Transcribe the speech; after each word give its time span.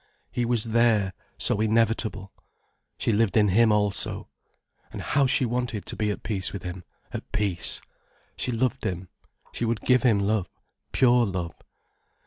He 0.31 0.45
was 0.45 0.63
there, 0.63 1.13
so 1.37 1.61
inevitable. 1.61 2.31
She 2.97 3.11
lived 3.11 3.37
in 3.37 3.49
him 3.49 3.71
also. 3.71 4.29
And 4.91 4.99
how 4.99 5.27
she 5.27 5.45
wanted 5.45 5.85
to 5.85 5.95
be 5.95 6.09
at 6.09 6.23
peace 6.23 6.51
with 6.51 6.63
him, 6.63 6.83
at 7.11 7.31
peace. 7.31 7.81
She 8.35 8.51
loved 8.51 8.83
him. 8.83 9.09
She 9.51 9.63
would 9.63 9.81
give 9.81 10.01
him 10.01 10.17
love, 10.19 10.49
pure 10.91 11.23
love. 11.23 11.53